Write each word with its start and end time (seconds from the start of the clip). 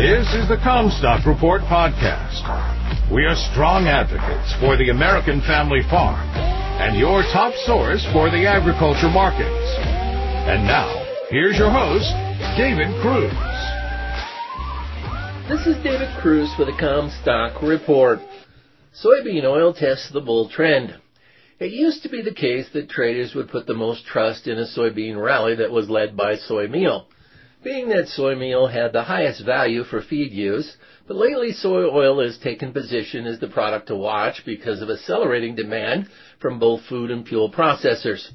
This 0.00 0.32
is 0.32 0.48
the 0.48 0.56
Commstock 0.56 1.26
Report 1.26 1.60
podcast. 1.68 2.40
We 3.12 3.26
are 3.26 3.36
strong 3.52 3.84
advocates 3.84 4.48
for 4.58 4.78
the 4.78 4.88
American 4.88 5.42
family 5.42 5.82
farm 5.90 6.26
and 6.80 6.98
your 6.98 7.20
top 7.36 7.52
source 7.66 8.00
for 8.10 8.30
the 8.30 8.48
agriculture 8.48 9.10
markets. 9.12 9.76
And 10.48 10.64
now, 10.64 10.88
here's 11.28 11.58
your 11.58 11.68
host, 11.68 12.08
David 12.56 12.88
Kruse. 13.04 13.28
This 15.52 15.68
is 15.68 15.76
David 15.84 16.08
Kruse 16.22 16.48
for 16.56 16.64
the 16.64 16.72
Commstock 16.80 17.60
Report. 17.60 18.20
Soybean 19.04 19.44
oil 19.44 19.74
tests 19.74 20.10
the 20.10 20.22
bull 20.22 20.48
trend. 20.48 20.96
It 21.58 21.72
used 21.72 22.04
to 22.04 22.08
be 22.08 22.22
the 22.22 22.32
case 22.32 22.70
that 22.72 22.88
traders 22.88 23.34
would 23.34 23.50
put 23.50 23.66
the 23.66 23.74
most 23.74 24.06
trust 24.06 24.46
in 24.46 24.58
a 24.58 24.64
soybean 24.64 25.22
rally 25.22 25.56
that 25.56 25.70
was 25.70 25.90
led 25.90 26.16
by 26.16 26.36
soy 26.36 26.68
meal 26.68 27.06
being 27.62 27.90
that 27.90 28.08
soy 28.08 28.34
meal 28.34 28.66
had 28.66 28.92
the 28.92 29.02
highest 29.02 29.44
value 29.44 29.84
for 29.84 30.00
feed 30.00 30.32
use, 30.32 30.76
but 31.06 31.16
lately 31.16 31.52
soy 31.52 31.84
oil 31.84 32.20
has 32.20 32.38
taken 32.38 32.72
position 32.72 33.26
as 33.26 33.38
the 33.38 33.48
product 33.48 33.88
to 33.88 33.96
watch 33.96 34.42
because 34.46 34.80
of 34.80 34.88
accelerating 34.88 35.54
demand 35.54 36.08
from 36.40 36.58
both 36.58 36.80
food 36.88 37.10
and 37.10 37.28
fuel 37.28 37.52
processors. 37.52 38.30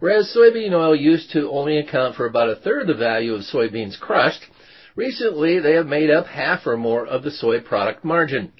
Whereas 0.00 0.32
soybean 0.36 0.72
oil 0.72 0.94
used 0.94 1.32
to 1.32 1.50
only 1.50 1.78
account 1.78 2.16
for 2.16 2.26
about 2.26 2.50
a 2.50 2.56
third 2.56 2.82
of 2.82 2.88
the 2.88 2.94
value 2.94 3.34
of 3.34 3.42
soybeans 3.42 3.98
crushed, 3.98 4.42
recently 4.94 5.58
they 5.58 5.72
have 5.72 5.86
made 5.86 6.10
up 6.10 6.26
half 6.26 6.66
or 6.66 6.76
more 6.76 7.06
of 7.06 7.22
the 7.22 7.30
soy 7.30 7.60
product 7.60 8.04
margin. 8.04 8.52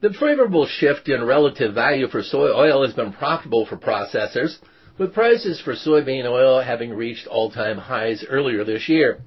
The 0.00 0.12
favorable 0.12 0.66
shift 0.66 1.08
in 1.08 1.24
relative 1.24 1.74
value 1.74 2.08
for 2.08 2.22
soy 2.22 2.50
oil 2.50 2.84
has 2.84 2.94
been 2.94 3.12
profitable 3.12 3.66
for 3.66 3.76
processors, 3.76 4.58
with 4.98 5.14
prices 5.14 5.60
for 5.60 5.74
soybean 5.74 6.24
oil 6.24 6.60
having 6.60 6.90
reached 6.92 7.26
all-time 7.28 7.78
highs 7.78 8.24
earlier 8.28 8.64
this 8.64 8.88
year. 8.88 9.20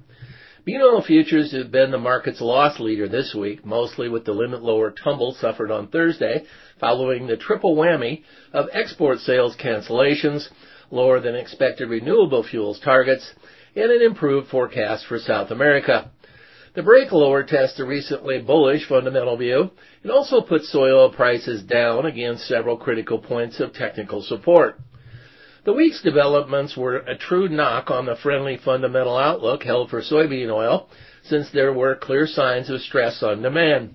Oil 0.68 1.02
futures 1.02 1.50
have 1.52 1.72
been 1.72 1.90
the 1.90 1.98
market's 1.98 2.40
loss 2.40 2.78
leader 2.78 3.08
this 3.08 3.34
week, 3.34 3.66
mostly 3.66 4.08
with 4.08 4.24
the 4.24 4.32
limit 4.32 4.62
lower 4.62 4.92
tumble 4.92 5.32
suffered 5.32 5.72
on 5.72 5.88
Thursday 5.88 6.44
following 6.78 7.26
the 7.26 7.36
triple 7.36 7.74
whammy 7.74 8.22
of 8.52 8.68
export 8.72 9.18
sales 9.18 9.56
cancellations, 9.56 10.48
lower 10.92 11.18
than 11.18 11.34
expected 11.34 11.88
renewable 11.88 12.44
fuels 12.44 12.78
targets, 12.78 13.34
and 13.74 13.90
an 13.90 14.02
improved 14.02 14.50
forecast 14.50 15.04
for 15.06 15.18
South 15.18 15.50
America. 15.50 16.12
The 16.74 16.84
break 16.84 17.10
lower 17.10 17.42
tests 17.42 17.80
a 17.80 17.84
recently 17.84 18.40
bullish 18.40 18.86
fundamental 18.86 19.36
view 19.36 19.72
and 20.04 20.12
also 20.12 20.42
put 20.42 20.62
soy 20.62 20.90
oil 20.90 21.10
prices 21.10 21.64
down 21.64 22.06
against 22.06 22.46
several 22.46 22.76
critical 22.76 23.18
points 23.18 23.58
of 23.58 23.72
technical 23.72 24.22
support. 24.22 24.78
The 25.64 25.72
week's 25.72 26.02
developments 26.02 26.76
were 26.76 26.96
a 26.96 27.16
true 27.16 27.48
knock 27.48 27.88
on 27.88 28.04
the 28.04 28.16
friendly 28.16 28.56
fundamental 28.56 29.16
outlook 29.16 29.62
held 29.62 29.90
for 29.90 30.00
soybean 30.00 30.50
oil, 30.50 30.88
since 31.22 31.50
there 31.50 31.72
were 31.72 31.94
clear 31.94 32.26
signs 32.26 32.68
of 32.68 32.80
stress 32.80 33.22
on 33.22 33.42
demand. 33.42 33.94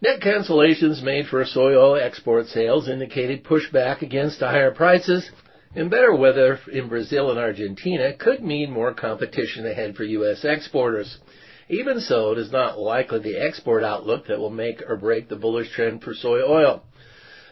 Net 0.00 0.18
cancellations 0.20 1.04
made 1.04 1.28
for 1.28 1.44
soy 1.44 1.76
oil 1.76 1.94
export 1.94 2.48
sales 2.48 2.88
indicated 2.88 3.44
pushback 3.44 4.02
against 4.02 4.40
higher 4.40 4.72
prices, 4.72 5.30
and 5.76 5.90
better 5.90 6.12
weather 6.12 6.58
in 6.72 6.88
Brazil 6.88 7.30
and 7.30 7.38
Argentina 7.38 8.12
could 8.12 8.42
mean 8.42 8.72
more 8.72 8.92
competition 8.92 9.64
ahead 9.64 9.94
for 9.94 10.02
U.S. 10.02 10.44
exporters. 10.44 11.18
Even 11.68 12.00
so, 12.00 12.32
it 12.32 12.38
is 12.38 12.50
not 12.50 12.80
likely 12.80 13.20
the 13.20 13.40
export 13.40 13.84
outlook 13.84 14.26
that 14.26 14.40
will 14.40 14.50
make 14.50 14.82
or 14.88 14.96
break 14.96 15.28
the 15.28 15.36
bullish 15.36 15.70
trend 15.70 16.02
for 16.02 16.14
soy 16.14 16.42
oil. 16.42 16.82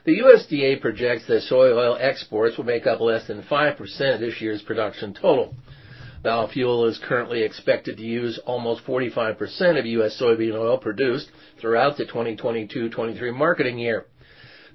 The 0.04 0.18
USDA 0.18 0.82
projects 0.82 1.26
that 1.28 1.44
soy 1.44 1.72
oil 1.72 1.96
exports 1.98 2.58
will 2.58 2.64
make 2.64 2.86
up 2.86 3.00
less 3.00 3.26
than 3.26 3.42
5% 3.42 4.14
of 4.14 4.20
this 4.20 4.38
year's 4.38 4.60
production 4.60 5.14
total. 5.14 5.54
Biofuel 6.22 6.86
is 6.90 7.00
currently 7.02 7.42
expected 7.42 7.96
to 7.96 8.02
use 8.02 8.38
almost 8.44 8.84
45% 8.84 9.78
of 9.78 9.86
U.S. 9.86 10.20
soybean 10.20 10.56
oil 10.56 10.76
produced 10.76 11.30
throughout 11.58 11.96
the 11.96 12.04
2022-23 12.04 13.34
marketing 13.34 13.78
year. 13.78 14.04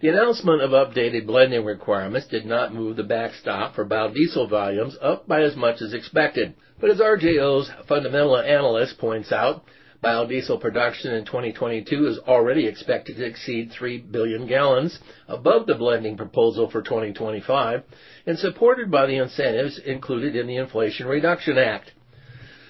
The 0.02 0.10
announcement 0.10 0.64
of 0.64 0.72
updated 0.72 1.28
blending 1.28 1.64
requirements 1.64 2.28
did 2.28 2.48
not 2.48 2.74
move 2.74 2.96
the 2.96 3.04
backstop 3.04 3.76
for 3.76 3.86
biodiesel 3.86 4.50
volumes 4.50 4.98
up 5.00 5.28
by 5.28 5.42
as 5.42 5.56
much 5.56 5.82
as 5.84 5.94
expected. 5.94 6.56
But 6.82 6.90
as 6.90 7.00
RJO's 7.00 7.70
fundamental 7.88 8.38
analyst 8.38 8.98
points 8.98 9.32
out, 9.32 9.64
Biodiesel 10.02 10.62
production 10.62 11.14
in 11.14 11.26
2022 11.26 12.08
is 12.08 12.20
already 12.20 12.66
expected 12.66 13.18
to 13.18 13.26
exceed 13.26 13.72
3 13.72 13.98
billion 13.98 14.48
gallons, 14.48 14.98
above 15.28 15.66
the 15.66 15.76
blending 15.76 16.16
proposal 16.16 16.70
for 16.70 16.82
2025, 16.82 17.84
and 18.26 18.40
supported 18.40 18.90
by 18.90 19.06
the 19.06 19.18
incentives 19.18 19.78
included 19.78 20.38
in 20.38 20.48
the 20.48 20.56
Inflation 20.56 21.06
Reduction 21.06 21.58
Act. 21.58 21.92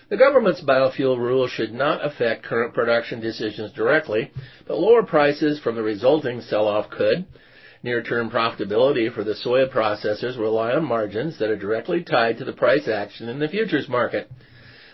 The 0.09 0.17
government's 0.17 0.61
biofuel 0.61 1.19
rule 1.19 1.47
should 1.47 1.71
not 1.71 2.03
affect 2.03 2.45
current 2.45 2.73
production 2.73 3.19
decisions 3.19 3.73
directly, 3.73 4.31
but 4.67 4.79
lower 4.79 5.03
prices 5.03 5.59
from 5.59 5.75
the 5.75 5.83
resulting 5.83 6.41
sell-off 6.41 6.89
could. 6.89 7.27
Near-term 7.83 8.31
profitability 8.31 9.13
for 9.13 9.23
the 9.23 9.35
soy 9.35 9.67
processors 9.67 10.35
rely 10.35 10.71
on 10.71 10.83
margins 10.83 11.37
that 11.37 11.51
are 11.51 11.55
directly 11.55 12.03
tied 12.03 12.39
to 12.39 12.45
the 12.45 12.53
price 12.53 12.87
action 12.87 13.29
in 13.29 13.37
the 13.37 13.47
futures 13.47 13.87
market. 13.87 14.31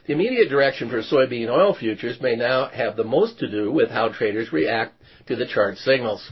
The 0.07 0.13
immediate 0.13 0.49
direction 0.49 0.89
for 0.89 1.01
soybean 1.01 1.49
oil 1.49 1.73
futures 1.73 2.21
may 2.21 2.35
now 2.35 2.67
have 2.67 2.95
the 2.95 3.03
most 3.03 3.39
to 3.39 3.47
do 3.49 3.71
with 3.71 3.89
how 3.89 4.09
traders 4.09 4.53
react 4.53 5.01
to 5.25 5.35
the 5.35 5.47
chart 5.47 5.79
signals. 5.79 6.29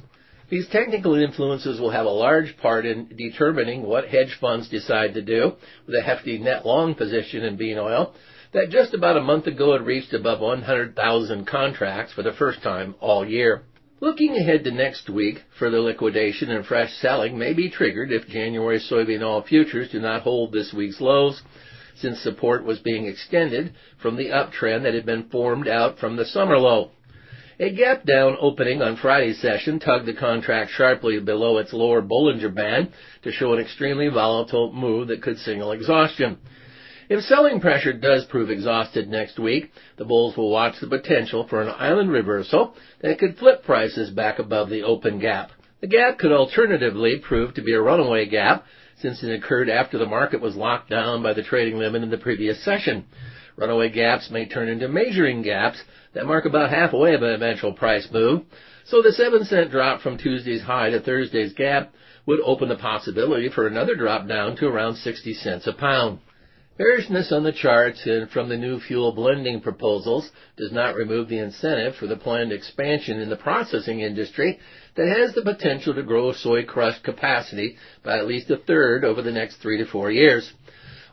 These 0.50 0.68
technical 0.70 1.16
influences 1.16 1.82
will 1.82 1.90
have 1.90 2.06
a 2.06 2.10
large 2.10 2.56
part 2.58 2.86
in 2.86 3.08
determining 3.18 3.82
what 3.82 4.10
hedge 4.10 4.38
funds 4.40 4.70
decide 4.70 5.16
to 5.16 5.24
do 5.24 5.54
with 5.88 5.96
a 5.96 6.04
hefty 6.04 6.38
net 6.38 6.68
long 6.68 6.94
position 6.94 7.44
in 7.44 7.58
bean 7.58 7.80
oil 7.80 8.14
that 8.52 8.70
just 8.70 8.94
about 8.94 9.18
a 9.18 9.22
month 9.22 9.48
ago 9.48 9.74
had 9.74 9.88
reached 9.88 10.14
above 10.14 10.40
100,000 10.40 11.48
contracts 11.48 12.14
for 12.14 12.22
the 12.22 12.34
first 12.34 12.62
time 12.62 12.94
all 13.00 13.28
year. 13.28 13.64
Looking 14.00 14.36
ahead 14.36 14.66
to 14.66 14.72
next 14.72 15.10
week, 15.10 15.42
further 15.58 15.80
liquidation 15.80 16.52
and 16.52 16.64
fresh 16.64 16.94
selling 16.98 17.40
may 17.40 17.54
be 17.54 17.72
triggered 17.72 18.12
if 18.12 18.28
January 18.28 18.80
soybean 18.80 19.24
oil 19.24 19.42
futures 19.42 19.90
do 19.90 20.00
not 20.00 20.22
hold 20.22 20.52
this 20.52 20.72
week's 20.72 21.02
lows 21.02 21.42
since 21.96 22.20
support 22.20 22.64
was 22.64 22.80
being 22.80 23.06
extended 23.06 23.74
from 24.02 24.16
the 24.16 24.30
uptrend 24.30 24.84
that 24.84 24.94
had 24.94 25.06
been 25.06 25.30
formed 25.30 25.68
out 25.68 26.00
from 26.00 26.16
the 26.16 26.26
summer 26.26 26.58
low. 26.58 26.92
A 27.60 27.70
gap 27.70 28.04
down 28.04 28.36
opening 28.42 28.82
on 28.82 28.96
Friday's 28.96 29.40
session 29.40 29.80
tugged 29.80 30.08
the 30.08 30.14
contract 30.14 30.72
sharply 30.72 31.20
below 31.20 31.60
its 31.60 31.72
lower 31.72 32.02
Bollinger 32.02 32.54
Band 32.54 32.92
to 33.22 33.32
show 33.32 33.54
an 33.54 33.60
extremely 33.60 34.08
volatile 34.08 34.74
move 34.74 35.10
that 35.10 35.22
could 35.22 35.38
signal 35.38 35.72
exhaustion. 35.72 36.40
If 37.10 37.24
selling 37.26 37.60
pressure 37.60 37.94
does 37.94 38.26
prove 38.26 38.50
exhausted 38.50 39.08
next 39.08 39.38
week, 39.38 39.72
the 39.98 40.06
bulls 40.06 40.36
will 40.36 40.50
watch 40.50 40.80
the 40.80 40.88
potential 40.88 41.46
for 41.48 41.62
an 41.62 41.70
island 41.78 42.12
reversal 42.12 42.76
that 43.02 43.20
could 43.20 43.38
flip 43.38 43.64
prices 43.64 44.10
back 44.10 44.40
above 44.40 44.70
the 44.70 44.84
open 44.84 45.20
gap. 45.20 45.52
The 45.82 45.88
gap 45.88 46.18
could 46.18 46.32
alternatively 46.32 47.18
prove 47.20 47.54
to 47.54 47.62
be 47.62 47.74
a 47.74 47.82
runaway 47.82 48.26
gap 48.26 48.66
since 49.00 49.24
it 49.24 49.32
occurred 49.32 49.70
after 49.70 49.98
the 49.98 50.06
market 50.06 50.42
was 50.42 50.56
locked 50.56 50.90
down 50.90 51.24
by 51.24 51.34
the 51.34 51.44
trading 51.44 51.78
limit 51.78 52.04
in 52.04 52.10
the 52.10 52.18
previous 52.18 52.64
session. 52.64 53.06
Runaway 53.56 53.90
gaps 53.90 54.32
may 54.32 54.46
turn 54.48 54.68
into 54.68 54.88
measuring 54.88 55.42
gaps 55.42 55.82
that 56.14 56.26
mark 56.26 56.46
about 56.46 56.70
halfway 56.70 57.14
of 57.14 57.22
an 57.22 57.34
eventual 57.34 57.74
price 57.74 58.08
move. 58.12 58.44
So 58.86 59.02
the 59.02 59.12
7 59.12 59.46
cent 59.46 59.72
drop 59.72 60.02
from 60.02 60.18
Tuesday's 60.18 60.64
high 60.64 60.90
to 60.90 61.00
Thursday's 61.00 61.54
gap 61.54 61.94
would 62.26 62.40
open 62.42 62.70
the 62.70 62.76
possibility 62.76 63.50
for 63.50 63.68
another 63.68 63.96
drop 63.96 64.28
down 64.28 64.56
to 64.58 64.68
around 64.68 64.96
60 64.96 65.34
cents 65.36 65.68
a 65.68 65.74
pound. 65.74 66.20
Bearishness 66.76 67.32
on 67.32 67.44
the 67.44 67.52
charts 67.52 68.04
and 68.08 68.28
from 68.32 68.50
the 68.50 68.58
new 68.58 68.80
fuel 68.80 69.12
blending 69.12 69.62
proposals 69.62 70.32
does 70.58 70.72
not 70.72 70.96
remove 70.96 71.30
the 71.30 71.38
incentive 71.38 71.96
for 71.96 72.08
the 72.08 72.16
planned 72.16 72.52
expansion 72.52 73.20
in 73.20 73.30
the 73.30 73.36
processing 73.36 74.00
industry 74.00 74.58
that 74.96 75.08
has 75.08 75.36
the 75.36 75.44
potential 75.44 75.94
to 75.94 76.02
grow 76.02 76.32
soy 76.32 76.64
crush 76.64 77.00
capacity 77.04 77.78
by 78.04 78.18
at 78.18 78.26
least 78.26 78.50
a 78.50 78.58
third 78.58 79.06
over 79.06 79.22
the 79.22 79.32
next 79.32 79.58
three 79.58 79.78
to 79.78 79.86
four 79.86 80.10
years. 80.10 80.52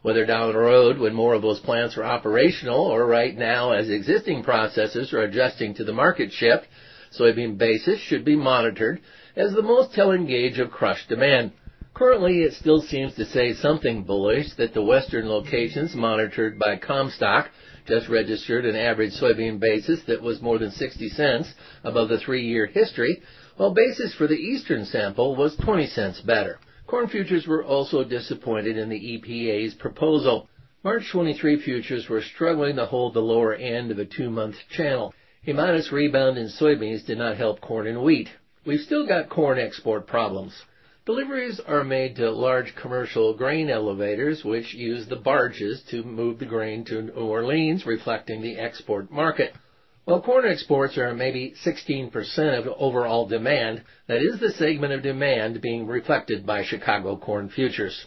Whether 0.00 0.24
down 0.24 0.50
the 0.50 0.58
road 0.58 0.96
when 0.96 1.12
more 1.12 1.34
of 1.34 1.42
those 1.42 1.60
plants 1.60 1.98
are 1.98 2.04
operational 2.04 2.80
or 2.80 3.04
right 3.04 3.36
now 3.36 3.72
as 3.72 3.90
existing 3.90 4.42
processors 4.42 5.12
are 5.12 5.24
adjusting 5.24 5.74
to 5.74 5.84
the 5.84 5.92
market 5.92 6.32
shift, 6.32 6.66
soybean 7.12 7.58
basis 7.58 8.00
should 8.00 8.24
be 8.24 8.34
monitored 8.34 9.02
as 9.36 9.52
the 9.52 9.60
most 9.60 9.92
telling 9.92 10.24
gauge 10.24 10.58
of 10.58 10.70
crush 10.70 11.06
demand. 11.06 11.52
Currently, 12.00 12.44
it 12.44 12.54
still 12.54 12.80
seems 12.80 13.14
to 13.16 13.26
say 13.26 13.52
something 13.52 14.04
bullish 14.04 14.54
that 14.54 14.72
the 14.72 14.80
western 14.80 15.28
locations 15.28 15.94
monitored 15.94 16.58
by 16.58 16.78
Commstock 16.78 17.50
just 17.86 18.08
registered 18.08 18.64
an 18.64 18.74
average 18.74 19.12
soybean 19.12 19.60
basis 19.60 20.02
that 20.04 20.22
was 20.22 20.40
more 20.40 20.56
than 20.56 20.70
60 20.70 21.10
cents 21.10 21.52
above 21.84 22.08
the 22.08 22.18
three-year 22.18 22.64
history, 22.64 23.20
while 23.58 23.74
basis 23.74 24.14
for 24.14 24.26
the 24.26 24.32
eastern 24.32 24.86
sample 24.86 25.36
was 25.36 25.54
20 25.56 25.88
cents 25.88 26.22
better. 26.22 26.58
Corn 26.86 27.06
futures 27.06 27.46
were 27.46 27.62
also 27.62 28.02
disappointed 28.02 28.78
in 28.78 28.88
the 28.88 28.98
EPA's 28.98 29.74
proposal. 29.74 30.48
March 30.82 31.02
23 31.12 31.60
futures 31.60 32.08
were 32.08 32.22
struggling 32.22 32.76
to 32.76 32.86
hold 32.86 33.12
the 33.12 33.20
lower 33.20 33.52
end 33.52 33.90
of 33.90 33.98
a 33.98 34.06
two-month 34.06 34.56
channel. 34.70 35.12
A 35.46 35.52
modest 35.52 35.92
rebound 35.92 36.38
in 36.38 36.46
soybeans 36.46 37.04
did 37.04 37.18
not 37.18 37.36
help 37.36 37.60
corn 37.60 37.86
and 37.86 38.02
wheat. 38.02 38.30
We've 38.64 38.80
still 38.80 39.06
got 39.06 39.28
corn 39.28 39.58
export 39.58 40.06
problems. 40.06 40.54
Deliveries 41.10 41.58
are 41.66 41.82
made 41.82 42.14
to 42.16 42.30
large 42.30 42.72
commercial 42.76 43.34
grain 43.34 43.68
elevators, 43.68 44.44
which 44.44 44.72
use 44.74 45.08
the 45.08 45.16
barges 45.16 45.82
to 45.90 46.04
move 46.04 46.38
the 46.38 46.46
grain 46.46 46.84
to 46.84 47.02
New 47.02 47.10
Orleans, 47.10 47.84
reflecting 47.84 48.40
the 48.40 48.56
export 48.56 49.10
market. 49.10 49.52
While 50.04 50.22
corn 50.22 50.46
exports 50.46 50.96
are 50.98 51.12
maybe 51.12 51.52
16% 51.66 52.12
of 52.58 52.68
overall 52.78 53.26
demand, 53.26 53.82
that 54.06 54.22
is 54.22 54.38
the 54.38 54.52
segment 54.52 54.92
of 54.92 55.02
demand 55.02 55.60
being 55.60 55.88
reflected 55.88 56.46
by 56.46 56.62
Chicago 56.62 57.16
corn 57.16 57.48
futures. 57.48 58.06